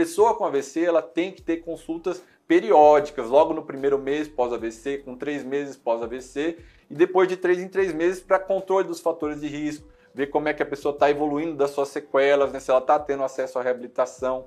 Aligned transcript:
pessoa 0.00 0.34
com 0.34 0.46
AVC 0.46 0.82
ela 0.82 1.02
tem 1.02 1.30
que 1.30 1.42
ter 1.42 1.58
consultas 1.58 2.22
periódicas, 2.48 3.28
logo 3.28 3.52
no 3.52 3.62
primeiro 3.62 3.98
mês 3.98 4.26
pós-AVC, 4.26 5.02
com 5.04 5.14
três 5.14 5.44
meses 5.44 5.76
pós-AVC 5.76 6.56
e 6.88 6.94
depois 6.94 7.28
de 7.28 7.36
três 7.36 7.58
em 7.58 7.68
três 7.68 7.92
meses 7.92 8.18
para 8.18 8.38
controle 8.38 8.88
dos 8.88 8.98
fatores 8.98 9.42
de 9.42 9.46
risco, 9.46 9.86
ver 10.14 10.28
como 10.28 10.48
é 10.48 10.54
que 10.54 10.62
a 10.62 10.66
pessoa 10.66 10.94
está 10.94 11.10
evoluindo 11.10 11.54
das 11.54 11.72
suas 11.72 11.88
sequelas, 11.90 12.50
né, 12.50 12.60
se 12.60 12.70
ela 12.70 12.80
está 12.80 12.98
tendo 12.98 13.22
acesso 13.22 13.58
à 13.58 13.62
reabilitação. 13.62 14.46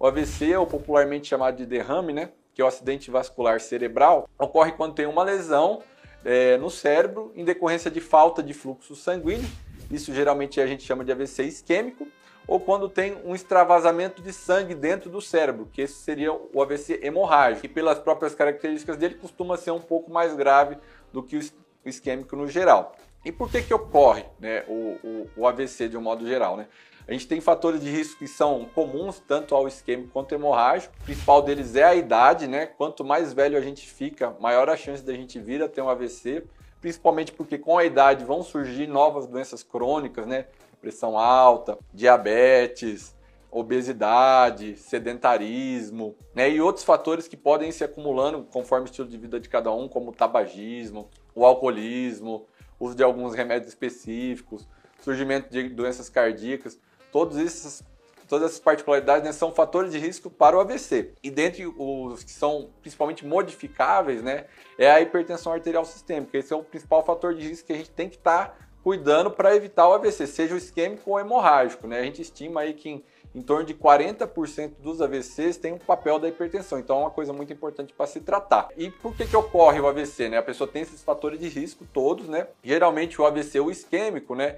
O 0.00 0.04
AVC, 0.04 0.56
ou 0.56 0.66
popularmente 0.66 1.28
chamado 1.28 1.58
de 1.58 1.64
derrame, 1.64 2.12
né, 2.12 2.30
que 2.52 2.60
é 2.60 2.64
o 2.64 2.66
acidente 2.66 3.08
vascular 3.08 3.60
cerebral, 3.60 4.28
ocorre 4.36 4.72
quando 4.72 4.96
tem 4.96 5.06
uma 5.06 5.22
lesão 5.22 5.80
é, 6.24 6.56
no 6.56 6.68
cérebro 6.68 7.30
em 7.36 7.44
decorrência 7.44 7.88
de 7.88 8.00
falta 8.00 8.42
de 8.42 8.52
fluxo 8.52 8.96
sanguíneo. 8.96 9.48
Isso 9.90 10.12
geralmente 10.12 10.60
a 10.60 10.66
gente 10.66 10.82
chama 10.82 11.04
de 11.04 11.12
AVC 11.12 11.44
isquêmico, 11.44 12.06
ou 12.46 12.58
quando 12.58 12.88
tem 12.88 13.16
um 13.24 13.34
extravasamento 13.34 14.20
de 14.20 14.32
sangue 14.32 14.74
dentro 14.74 15.08
do 15.08 15.20
cérebro, 15.20 15.68
que 15.72 15.82
esse 15.82 15.94
seria 15.94 16.32
o 16.32 16.60
AVC 16.60 17.00
hemorrágico, 17.02 17.66
e 17.66 17.68
pelas 17.68 17.98
próprias 17.98 18.34
características 18.34 18.96
dele 18.96 19.14
costuma 19.14 19.56
ser 19.56 19.70
um 19.70 19.80
pouco 19.80 20.10
mais 20.10 20.34
grave 20.34 20.76
do 21.12 21.22
que 21.22 21.36
o 21.36 21.40
isquêmico 21.84 22.34
no 22.34 22.48
geral. 22.48 22.96
E 23.24 23.30
por 23.30 23.50
que 23.50 23.62
que 23.62 23.72
ocorre 23.72 24.24
né, 24.40 24.64
o, 24.66 24.98
o, 25.04 25.30
o 25.36 25.46
AVC 25.46 25.88
de 25.88 25.96
um 25.96 26.00
modo 26.00 26.26
geral? 26.26 26.56
Né? 26.56 26.66
A 27.06 27.12
gente 27.12 27.26
tem 27.26 27.40
fatores 27.40 27.80
de 27.80 27.90
risco 27.90 28.18
que 28.18 28.28
são 28.28 28.64
comuns 28.74 29.20
tanto 29.20 29.54
ao 29.54 29.66
isquêmico 29.66 30.10
quanto 30.12 30.34
ao 30.34 30.40
hemorrágico. 30.40 30.94
O 31.00 31.04
principal 31.04 31.42
deles 31.42 31.74
é 31.74 31.84
a 31.84 31.94
idade, 31.94 32.46
né? 32.46 32.66
Quanto 32.66 33.04
mais 33.04 33.32
velho 33.32 33.58
a 33.58 33.60
gente 33.60 33.88
fica, 33.88 34.36
maior 34.40 34.68
a 34.68 34.76
chance 34.76 35.02
da 35.02 35.12
gente 35.12 35.38
vir 35.38 35.62
a 35.62 35.68
ter 35.68 35.82
um 35.82 35.88
AVC, 35.88 36.44
principalmente 36.82 37.32
porque 37.32 37.56
com 37.56 37.78
a 37.78 37.84
idade 37.84 38.24
vão 38.24 38.42
surgir 38.42 38.88
novas 38.88 39.26
doenças 39.26 39.62
crônicas, 39.62 40.26
né? 40.26 40.46
Pressão 40.80 41.16
alta, 41.16 41.78
diabetes, 41.94 43.14
obesidade, 43.52 44.76
sedentarismo, 44.76 46.16
né? 46.34 46.50
E 46.50 46.60
outros 46.60 46.84
fatores 46.84 47.28
que 47.28 47.36
podem 47.36 47.70
se 47.70 47.84
acumulando 47.84 48.46
conforme 48.52 48.86
o 48.86 48.90
estilo 48.90 49.08
de 49.08 49.16
vida 49.16 49.38
de 49.38 49.48
cada 49.48 49.70
um, 49.70 49.88
como 49.88 50.10
o 50.10 50.14
tabagismo, 50.14 51.08
o 51.36 51.46
alcoolismo, 51.46 52.46
uso 52.80 52.96
de 52.96 53.04
alguns 53.04 53.32
remédios 53.32 53.68
específicos, 53.68 54.66
surgimento 55.00 55.48
de 55.50 55.68
doenças 55.68 56.08
cardíacas. 56.08 56.80
Todos 57.12 57.36
esses, 57.36 57.84
todas 58.32 58.48
essas 58.48 58.60
particularidades 58.60 59.24
né, 59.24 59.30
são 59.30 59.52
fatores 59.52 59.92
de 59.92 59.98
risco 59.98 60.30
para 60.30 60.56
o 60.56 60.60
AVC. 60.60 61.12
E 61.22 61.30
dentre 61.30 61.66
os 61.66 62.24
que 62.24 62.30
são 62.30 62.70
principalmente 62.80 63.26
modificáveis, 63.26 64.22
né, 64.22 64.46
é 64.78 64.90
a 64.90 65.02
hipertensão 65.02 65.52
arterial 65.52 65.84
sistêmica. 65.84 66.38
Esse 66.38 66.50
é 66.50 66.56
o 66.56 66.64
principal 66.64 67.04
fator 67.04 67.34
de 67.34 67.46
risco 67.46 67.66
que 67.66 67.74
a 67.74 67.76
gente 67.76 67.90
tem 67.90 68.08
que 68.08 68.16
estar 68.16 68.46
tá 68.46 68.54
cuidando 68.82 69.30
para 69.30 69.54
evitar 69.54 69.86
o 69.86 69.92
AVC, 69.92 70.26
seja 70.26 70.54
o 70.54 70.56
isquêmico 70.56 71.10
ou 71.10 71.20
hemorrágico. 71.20 71.86
Né? 71.86 72.00
A 72.00 72.04
gente 72.04 72.22
estima 72.22 72.62
aí 72.62 72.72
que 72.72 72.88
em, 72.88 73.04
em 73.34 73.42
torno 73.42 73.66
de 73.66 73.74
40% 73.74 74.76
dos 74.78 75.02
AVCs 75.02 75.58
tem 75.58 75.74
um 75.74 75.78
papel 75.78 76.18
da 76.18 76.26
hipertensão, 76.26 76.78
então 76.78 76.96
é 76.96 77.00
uma 77.00 77.10
coisa 77.10 77.34
muito 77.34 77.52
importante 77.52 77.92
para 77.92 78.06
se 78.06 78.20
tratar. 78.20 78.70
E 78.78 78.90
por 78.90 79.14
que, 79.14 79.26
que 79.26 79.36
ocorre 79.36 79.78
o 79.78 79.86
AVC? 79.86 80.30
Né? 80.30 80.38
A 80.38 80.42
pessoa 80.42 80.66
tem 80.66 80.80
esses 80.80 81.02
fatores 81.02 81.38
de 81.38 81.50
risco 81.50 81.86
todos, 81.92 82.26
né? 82.30 82.46
Geralmente 82.64 83.20
o 83.20 83.26
AVC, 83.26 83.60
o 83.60 83.70
isquêmico, 83.70 84.34
né? 84.34 84.56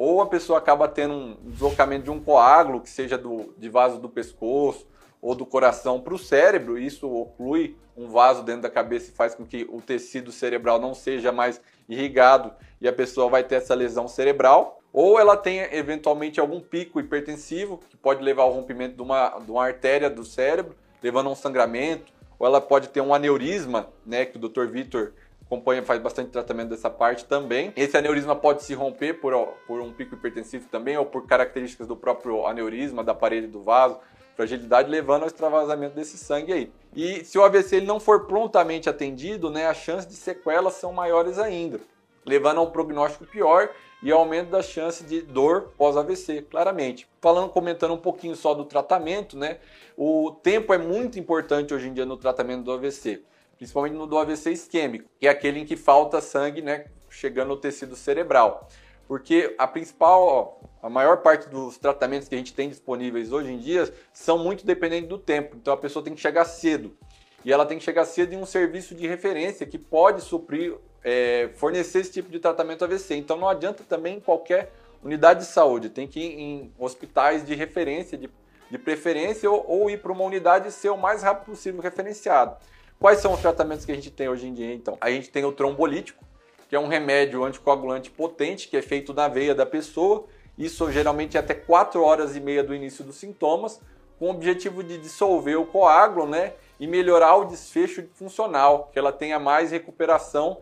Ou 0.00 0.22
a 0.22 0.26
pessoa 0.26 0.58
acaba 0.58 0.88
tendo 0.88 1.12
um 1.12 1.36
deslocamento 1.50 2.04
de 2.04 2.10
um 2.10 2.18
coágulo, 2.18 2.80
que 2.80 2.88
seja 2.88 3.18
do, 3.18 3.52
de 3.58 3.68
vaso 3.68 3.98
do 3.98 4.08
pescoço 4.08 4.86
ou 5.20 5.34
do 5.34 5.44
coração 5.44 6.00
para 6.00 6.14
o 6.14 6.18
cérebro, 6.18 6.78
isso 6.78 7.06
oclui 7.06 7.76
um 7.94 8.08
vaso 8.08 8.42
dentro 8.42 8.62
da 8.62 8.70
cabeça 8.70 9.10
e 9.10 9.14
faz 9.14 9.34
com 9.34 9.44
que 9.44 9.68
o 9.70 9.78
tecido 9.82 10.32
cerebral 10.32 10.80
não 10.80 10.94
seja 10.94 11.30
mais 11.30 11.60
irrigado 11.86 12.50
e 12.80 12.88
a 12.88 12.92
pessoa 12.94 13.28
vai 13.28 13.44
ter 13.44 13.56
essa 13.56 13.74
lesão 13.74 14.08
cerebral. 14.08 14.80
Ou 14.90 15.20
ela 15.20 15.36
tem 15.36 15.58
eventualmente 15.70 16.40
algum 16.40 16.60
pico 16.60 16.98
hipertensivo, 16.98 17.78
que 17.90 17.96
pode 17.98 18.22
levar 18.22 18.44
ao 18.44 18.52
rompimento 18.54 18.96
de 18.96 19.02
uma, 19.02 19.38
de 19.38 19.50
uma 19.50 19.62
artéria 19.62 20.08
do 20.08 20.24
cérebro, 20.24 20.76
levando 21.02 21.26
a 21.26 21.32
um 21.32 21.36
sangramento, 21.36 22.10
ou 22.38 22.46
ela 22.46 22.58
pode 22.58 22.88
ter 22.88 23.02
um 23.02 23.12
aneurisma, 23.12 23.90
né, 24.06 24.24
que 24.24 24.38
o 24.38 24.48
Dr. 24.48 24.64
Vitor 24.64 25.12
acompanha, 25.50 25.82
faz 25.82 26.00
bastante 26.00 26.30
tratamento 26.30 26.68
dessa 26.68 26.88
parte 26.88 27.24
também. 27.24 27.72
Esse 27.74 27.96
aneurisma 27.96 28.36
pode 28.36 28.62
se 28.62 28.72
romper 28.72 29.14
por, 29.14 29.34
por 29.66 29.80
um 29.80 29.92
pico 29.92 30.14
hipertensivo 30.14 30.68
também, 30.68 30.96
ou 30.96 31.04
por 31.04 31.26
características 31.26 31.88
do 31.88 31.96
próprio 31.96 32.46
aneurisma, 32.46 33.02
da 33.02 33.12
parede 33.12 33.48
do 33.48 33.60
vaso, 33.60 33.98
fragilidade, 34.36 34.88
levando 34.88 35.22
ao 35.22 35.26
extravasamento 35.26 35.96
desse 35.96 36.16
sangue 36.16 36.52
aí. 36.52 36.72
E 36.94 37.24
se 37.24 37.36
o 37.36 37.42
AVC 37.42 37.76
ele 37.76 37.86
não 37.86 37.98
for 37.98 38.26
prontamente 38.26 38.88
atendido, 38.88 39.50
né, 39.50 39.66
as 39.66 39.78
chances 39.78 40.06
de 40.06 40.14
sequelas 40.14 40.74
são 40.74 40.92
maiores 40.92 41.36
ainda, 41.36 41.80
levando 42.24 42.58
a 42.58 42.62
um 42.62 42.70
prognóstico 42.70 43.26
pior 43.26 43.70
e 44.02 44.12
aumento 44.12 44.50
da 44.50 44.62
chance 44.62 45.02
de 45.04 45.20
dor 45.20 45.72
pós-AVC, 45.76 46.42
claramente. 46.42 47.08
Falando, 47.20 47.50
comentando 47.50 47.92
um 47.92 47.98
pouquinho 47.98 48.36
só 48.36 48.54
do 48.54 48.64
tratamento, 48.64 49.36
né? 49.36 49.58
O 49.96 50.30
tempo 50.30 50.72
é 50.72 50.78
muito 50.78 51.18
importante 51.18 51.74
hoje 51.74 51.88
em 51.88 51.92
dia 51.92 52.06
no 52.06 52.16
tratamento 52.16 52.62
do 52.62 52.72
AVC 52.72 53.22
principalmente 53.60 53.92
no 53.92 54.06
do 54.06 54.16
AVC 54.16 54.52
isquêmico, 54.52 55.10
que 55.20 55.26
é 55.26 55.30
aquele 55.30 55.60
em 55.60 55.66
que 55.66 55.76
falta 55.76 56.18
sangue, 56.22 56.62
né, 56.62 56.86
chegando 57.10 57.48
no 57.48 57.56
tecido 57.58 57.94
cerebral. 57.94 58.66
Porque 59.06 59.54
a 59.58 59.66
principal, 59.66 60.62
a 60.82 60.88
maior 60.88 61.18
parte 61.18 61.46
dos 61.46 61.76
tratamentos 61.76 62.26
que 62.26 62.34
a 62.34 62.38
gente 62.38 62.54
tem 62.54 62.70
disponíveis 62.70 63.32
hoje 63.32 63.52
em 63.52 63.58
dia 63.58 63.92
são 64.14 64.38
muito 64.38 64.64
dependentes 64.64 65.10
do 65.10 65.18
tempo. 65.18 65.56
Então 65.60 65.74
a 65.74 65.76
pessoa 65.76 66.02
tem 66.02 66.14
que 66.14 66.20
chegar 66.22 66.46
cedo. 66.46 66.96
E 67.44 67.52
ela 67.52 67.66
tem 67.66 67.76
que 67.76 67.84
chegar 67.84 68.06
cedo 68.06 68.32
em 68.32 68.38
um 68.38 68.46
serviço 68.46 68.94
de 68.94 69.06
referência 69.06 69.66
que 69.66 69.76
pode 69.76 70.22
suprir, 70.22 70.76
é, 71.04 71.50
fornecer 71.56 71.98
esse 71.98 72.12
tipo 72.12 72.30
de 72.30 72.38
tratamento 72.38 72.82
AVC. 72.82 73.16
Então 73.16 73.36
não 73.36 73.48
adianta 73.48 73.84
também 73.86 74.16
em 74.16 74.20
qualquer 74.20 74.72
unidade 75.02 75.40
de 75.40 75.46
saúde, 75.46 75.90
tem 75.90 76.08
que 76.08 76.18
ir 76.18 76.40
em 76.40 76.72
hospitais 76.78 77.44
de 77.44 77.54
referência, 77.54 78.16
de, 78.16 78.30
de 78.70 78.78
preferência, 78.78 79.50
ou, 79.50 79.66
ou 79.68 79.90
ir 79.90 80.00
para 80.00 80.12
uma 80.12 80.24
unidade 80.24 80.68
e 80.68 80.72
ser 80.72 80.88
o 80.88 80.96
mais 80.96 81.22
rápido 81.22 81.44
possível 81.44 81.82
referenciado. 81.82 82.56
Quais 83.00 83.20
são 83.20 83.32
os 83.32 83.40
tratamentos 83.40 83.86
que 83.86 83.92
a 83.92 83.94
gente 83.94 84.10
tem 84.10 84.28
hoje 84.28 84.46
em 84.46 84.52
dia, 84.52 84.74
então? 84.74 84.98
A 85.00 85.10
gente 85.10 85.30
tem 85.30 85.42
o 85.42 85.52
trombolítico, 85.52 86.22
que 86.68 86.76
é 86.76 86.78
um 86.78 86.86
remédio 86.86 87.42
anticoagulante 87.42 88.10
potente, 88.10 88.68
que 88.68 88.76
é 88.76 88.82
feito 88.82 89.14
na 89.14 89.26
veia 89.26 89.54
da 89.54 89.64
pessoa, 89.64 90.26
isso 90.58 90.92
geralmente 90.92 91.34
é 91.34 91.40
até 91.40 91.54
4 91.54 92.02
horas 92.02 92.36
e 92.36 92.40
meia 92.40 92.62
do 92.62 92.74
início 92.74 93.02
dos 93.02 93.16
sintomas, 93.16 93.80
com 94.18 94.26
o 94.26 94.30
objetivo 94.30 94.84
de 94.84 94.98
dissolver 94.98 95.58
o 95.58 95.64
coágulo, 95.64 96.26
né, 96.26 96.52
e 96.78 96.86
melhorar 96.86 97.36
o 97.36 97.46
desfecho 97.46 98.06
funcional, 98.12 98.90
que 98.92 98.98
ela 98.98 99.12
tenha 99.12 99.38
mais 99.38 99.70
recuperação, 99.70 100.60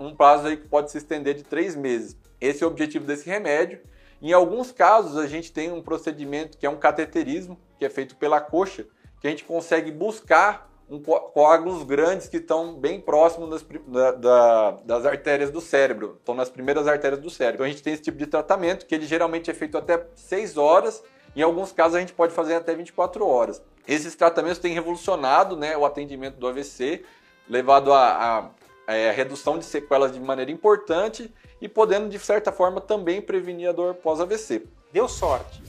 um 0.00 0.16
prazo 0.16 0.46
aí 0.46 0.56
que 0.56 0.66
pode 0.66 0.90
se 0.90 0.96
estender 0.96 1.34
de 1.34 1.42
3 1.42 1.76
meses. 1.76 2.16
Esse 2.40 2.64
é 2.64 2.66
o 2.66 2.70
objetivo 2.70 3.04
desse 3.04 3.28
remédio. 3.28 3.80
Em 4.22 4.32
alguns 4.32 4.72
casos, 4.72 5.18
a 5.18 5.26
gente 5.26 5.52
tem 5.52 5.70
um 5.70 5.82
procedimento 5.82 6.56
que 6.56 6.64
é 6.64 6.70
um 6.70 6.78
cateterismo, 6.78 7.60
que 7.78 7.84
é 7.84 7.90
feito 7.90 8.16
pela 8.16 8.40
coxa, 8.40 8.86
que 9.20 9.26
a 9.26 9.30
gente 9.30 9.44
consegue 9.44 9.90
buscar 9.90 10.74
um 10.88 11.00
coágulos 11.00 11.82
grandes 11.82 12.28
que 12.28 12.36
estão 12.36 12.74
bem 12.74 13.00
próximos 13.00 13.50
das, 13.50 13.66
da, 13.86 14.12
da, 14.12 14.70
das 14.84 15.06
artérias 15.06 15.50
do 15.50 15.60
cérebro, 15.60 16.16
estão 16.18 16.34
nas 16.34 16.48
primeiras 16.48 16.86
artérias 16.86 17.20
do 17.20 17.28
cérebro. 17.28 17.56
Então 17.56 17.66
a 17.66 17.68
gente 17.68 17.82
tem 17.82 17.92
esse 17.92 18.02
tipo 18.02 18.16
de 18.16 18.26
tratamento 18.26 18.86
que 18.86 18.94
ele 18.94 19.04
geralmente 19.04 19.50
é 19.50 19.54
feito 19.54 19.76
até 19.76 20.06
6 20.14 20.56
horas, 20.56 21.02
em 21.34 21.42
alguns 21.42 21.72
casos 21.72 21.96
a 21.96 22.00
gente 22.00 22.12
pode 22.12 22.32
fazer 22.32 22.54
até 22.54 22.74
24 22.74 23.26
horas. 23.26 23.62
Esses 23.86 24.14
tratamentos 24.14 24.58
têm 24.58 24.72
revolucionado 24.72 25.56
né, 25.56 25.76
o 25.76 25.84
atendimento 25.84 26.36
do 26.36 26.46
AVC, 26.46 27.04
levado 27.48 27.92
a, 27.92 28.08
a, 28.08 28.50
a, 28.86 28.94
é, 28.94 29.10
redução 29.10 29.58
de 29.58 29.64
sequelas 29.64 30.12
de 30.12 30.20
maneira 30.20 30.50
importante 30.50 31.32
e 31.60 31.68
podendo, 31.68 32.08
de 32.08 32.18
certa 32.18 32.52
forma, 32.52 32.80
também 32.80 33.20
prevenir 33.20 33.68
a 33.68 33.72
dor 33.72 33.94
pós-AVC. 33.94 34.66
Deu 34.92 35.08
sorte. 35.08 35.62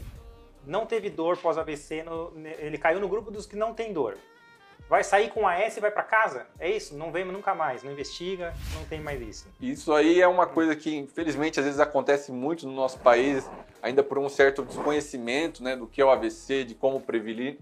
Não 0.65 0.85
teve 0.85 1.09
dor 1.09 1.37
pós-AVC, 1.37 2.05
ele 2.59 2.77
caiu 2.77 2.99
no 2.99 3.07
grupo 3.07 3.31
dos 3.31 3.45
que 3.45 3.55
não 3.55 3.73
tem 3.73 3.93
dor 3.93 4.17
vai 4.89 5.03
sair 5.03 5.29
com 5.29 5.47
AS 5.47 5.77
e 5.77 5.79
vai 5.79 5.91
para 5.91 6.03
casa? 6.03 6.47
É 6.59 6.69
isso? 6.69 6.95
Não 6.95 7.11
vem 7.11 7.25
nunca 7.25 7.53
mais, 7.53 7.83
não 7.83 7.91
investiga, 7.91 8.53
não 8.73 8.83
tem 8.85 8.99
mais 8.99 9.21
isso. 9.21 9.47
Isso 9.61 9.93
aí 9.93 10.21
é 10.21 10.27
uma 10.27 10.47
coisa 10.47 10.75
que, 10.75 10.95
infelizmente, 10.95 11.59
às 11.59 11.65
vezes 11.65 11.79
acontece 11.79 12.31
muito 12.31 12.65
no 12.65 12.73
nosso 12.73 12.99
país, 12.99 13.49
ainda 13.81 14.03
por 14.03 14.17
um 14.17 14.29
certo 14.29 14.63
desconhecimento 14.63 15.63
né, 15.63 15.75
do 15.75 15.87
que 15.87 16.01
é 16.01 16.05
o 16.05 16.09
AVC, 16.09 16.63
de 16.63 16.75
como 16.75 17.01
prevenir, 17.01 17.57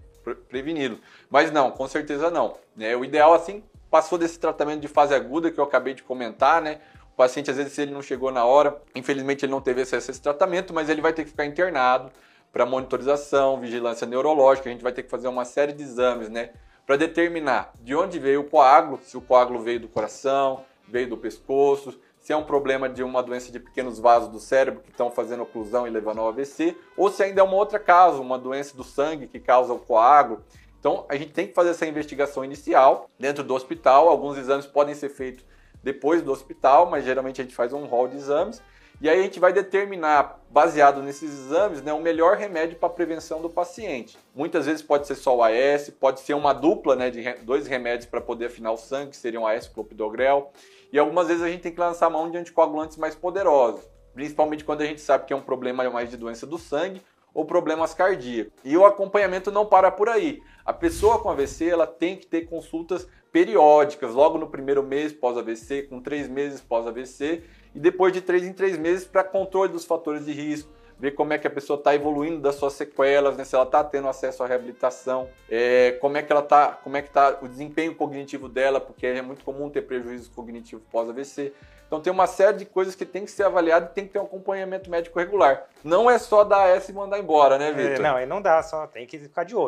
preveni-lo. 0.48 0.98
Mas 1.28 1.50
não, 1.50 1.70
com 1.70 1.86
certeza 1.88 2.30
não. 2.30 2.56
Né? 2.76 2.96
O 2.96 3.04
ideal, 3.04 3.34
assim, 3.34 3.62
passou 3.90 4.18
desse 4.18 4.38
tratamento 4.38 4.80
de 4.80 4.88
fase 4.88 5.14
aguda 5.14 5.50
que 5.50 5.58
eu 5.58 5.64
acabei 5.64 5.94
de 5.94 6.02
comentar, 6.02 6.62
né? 6.62 6.80
O 7.12 7.16
paciente, 7.16 7.50
às 7.50 7.56
vezes, 7.56 7.72
se 7.72 7.80
ele 7.82 7.92
não 7.92 8.02
chegou 8.02 8.30
na 8.30 8.44
hora, 8.44 8.76
infelizmente 8.94 9.44
ele 9.44 9.52
não 9.52 9.60
teve 9.60 9.80
acesso 9.80 10.10
a 10.10 10.12
esse 10.12 10.20
tratamento, 10.20 10.74
mas 10.74 10.88
ele 10.88 11.00
vai 11.00 11.12
ter 11.12 11.24
que 11.24 11.30
ficar 11.30 11.46
internado 11.46 12.10
para 12.52 12.66
monitorização, 12.66 13.58
vigilância 13.58 14.06
neurológica, 14.06 14.68
a 14.68 14.72
gente 14.72 14.82
vai 14.82 14.92
ter 14.92 15.02
que 15.02 15.10
fazer 15.10 15.28
uma 15.28 15.44
série 15.44 15.72
de 15.72 15.82
exames, 15.82 16.28
né? 16.28 16.50
Para 16.86 16.96
determinar 16.96 17.72
de 17.80 17.94
onde 17.96 18.18
veio 18.18 18.42
o 18.42 18.44
coágulo, 18.44 19.00
se 19.02 19.16
o 19.16 19.20
coágulo 19.20 19.58
veio 19.60 19.80
do 19.80 19.88
coração, 19.88 20.64
veio 20.88 21.08
do 21.08 21.16
pescoço, 21.16 21.98
se 22.20 22.32
é 22.32 22.36
um 22.36 22.44
problema 22.44 22.88
de 22.88 23.02
uma 23.02 23.22
doença 23.22 23.50
de 23.50 23.58
pequenos 23.58 23.98
vasos 23.98 24.28
do 24.28 24.38
cérebro 24.38 24.80
que 24.80 24.90
estão 24.90 25.10
fazendo 25.10 25.42
oclusão 25.42 25.86
e 25.86 25.90
levando 25.90 26.20
ao 26.20 26.28
AVC, 26.28 26.76
ou 26.96 27.10
se 27.10 27.22
ainda 27.22 27.40
é 27.40 27.44
uma 27.44 27.56
outra 27.56 27.78
causa, 27.78 28.20
uma 28.20 28.38
doença 28.38 28.76
do 28.76 28.84
sangue 28.84 29.26
que 29.26 29.40
causa 29.40 29.72
o 29.72 29.78
coágulo. 29.78 30.44
Então 30.78 31.04
a 31.08 31.16
gente 31.16 31.32
tem 31.32 31.48
que 31.48 31.54
fazer 31.54 31.70
essa 31.70 31.86
investigação 31.86 32.44
inicial 32.44 33.10
dentro 33.18 33.42
do 33.42 33.54
hospital. 33.54 34.08
Alguns 34.08 34.38
exames 34.38 34.66
podem 34.66 34.94
ser 34.94 35.08
feitos 35.08 35.44
depois 35.82 36.22
do 36.22 36.30
hospital, 36.32 36.88
mas 36.88 37.04
geralmente 37.04 37.40
a 37.40 37.44
gente 37.44 37.56
faz 37.56 37.72
um 37.72 37.84
rol 37.84 38.06
de 38.06 38.16
exames 38.16 38.62
E 38.98 39.10
aí 39.10 39.20
a 39.20 39.22
gente 39.22 39.38
vai 39.38 39.52
determinar, 39.52 40.40
baseado 40.48 41.02
nesses 41.02 41.30
exames, 41.30 41.82
né, 41.82 41.92
o 41.92 42.00
melhor 42.00 42.38
remédio 42.38 42.78
para 42.78 42.88
prevenção 42.88 43.42
do 43.42 43.50
paciente. 43.50 44.16
Muitas 44.34 44.64
vezes 44.64 44.80
pode 44.80 45.06
ser 45.06 45.14
só 45.16 45.36
o 45.36 45.42
AS, 45.42 45.90
pode 45.90 46.20
ser 46.20 46.32
uma 46.32 46.54
dupla 46.54 46.96
né, 46.96 47.10
de 47.10 47.22
dois 47.42 47.66
remédios 47.66 48.06
para 48.06 48.22
poder 48.22 48.46
afinar 48.46 48.72
o 48.72 48.78
sangue, 48.78 49.10
que 49.10 49.16
seriam 49.18 49.46
AS 49.46 49.66
e 49.66 49.70
clopidogrel. 49.70 50.50
E 50.90 50.98
algumas 50.98 51.28
vezes 51.28 51.42
a 51.42 51.48
gente 51.48 51.60
tem 51.60 51.72
que 51.72 51.80
lançar 51.80 52.08
mão 52.08 52.30
de 52.30 52.38
anticoagulantes 52.38 52.96
mais 52.96 53.14
poderosos, 53.14 53.84
principalmente 54.14 54.64
quando 54.64 54.80
a 54.80 54.86
gente 54.86 55.02
sabe 55.02 55.26
que 55.26 55.32
é 55.34 55.36
um 55.36 55.42
problema 55.42 55.88
mais 55.90 56.08
de 56.08 56.16
doença 56.16 56.46
do 56.46 56.56
sangue 56.56 57.02
ou 57.34 57.44
problemas 57.44 57.92
cardíacos. 57.92 58.54
E 58.64 58.78
o 58.78 58.86
acompanhamento 58.86 59.50
não 59.50 59.66
para 59.66 59.90
por 59.90 60.08
aí. 60.08 60.42
A 60.64 60.72
pessoa 60.72 61.18
com 61.18 61.28
AVC 61.28 61.68
ela 61.68 61.86
tem 61.86 62.16
que 62.16 62.26
ter 62.26 62.46
consultas 62.46 63.06
periódicas, 63.30 64.14
logo 64.14 64.38
no 64.38 64.46
primeiro 64.46 64.82
mês 64.82 65.12
pós-AVC, 65.12 65.82
com 65.82 66.00
três 66.00 66.26
meses 66.26 66.62
pós-AVC, 66.62 67.42
e 67.76 67.78
depois 67.78 68.10
de 68.10 68.22
três 68.22 68.42
em 68.42 68.54
três 68.54 68.78
meses 68.78 69.06
para 69.06 69.22
controle 69.22 69.70
dos 69.70 69.84
fatores 69.84 70.24
de 70.24 70.32
risco, 70.32 70.70
ver 70.98 71.10
como 71.10 71.34
é 71.34 71.38
que 71.38 71.46
a 71.46 71.50
pessoa 71.50 71.78
está 71.78 71.94
evoluindo 71.94 72.40
das 72.40 72.54
suas 72.54 72.72
sequelas, 72.72 73.36
né? 73.36 73.44
se 73.44 73.54
ela 73.54 73.64
está 73.64 73.84
tendo 73.84 74.08
acesso 74.08 74.42
à 74.42 74.46
reabilitação, 74.46 75.28
é, 75.50 75.92
como 76.00 76.16
é 76.16 76.22
que 76.22 76.32
ela 76.32 76.40
está, 76.40 76.68
como 76.68 76.96
é 76.96 77.02
que 77.02 77.08
está 77.08 77.38
o 77.42 77.46
desempenho 77.46 77.94
cognitivo 77.94 78.48
dela, 78.48 78.80
porque 78.80 79.06
é 79.06 79.20
muito 79.20 79.44
comum 79.44 79.68
ter 79.68 79.82
prejuízo 79.82 80.30
cognitivo 80.30 80.80
pós-AVC. 80.90 81.52
Então 81.86 82.00
tem 82.00 82.10
uma 82.10 82.26
série 82.26 82.56
de 82.56 82.64
coisas 82.64 82.94
que 82.94 83.04
tem 83.04 83.24
que 83.24 83.30
ser 83.30 83.44
avaliado 83.44 83.90
e 83.90 83.94
tem 83.94 84.06
que 84.06 84.12
ter 84.12 84.18
um 84.18 84.24
acompanhamento 84.24 84.90
médico 84.90 85.18
regular. 85.18 85.66
Não 85.84 86.10
é 86.10 86.18
só 86.18 86.42
dar 86.42 86.66
essa 86.66 86.90
e 86.90 86.94
mandar 86.94 87.18
embora, 87.18 87.58
né, 87.58 87.68
é, 87.68 87.72
Vitor? 87.72 88.06
É, 88.06 88.26
não, 88.26 88.36
não 88.36 88.42
dá, 88.42 88.62
só 88.62 88.86
tem 88.86 89.06
que 89.06 89.18
ficar 89.18 89.44
de 89.44 89.54
olho. 89.54 89.64